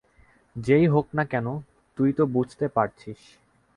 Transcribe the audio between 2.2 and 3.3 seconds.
বুঝতে পারছিস।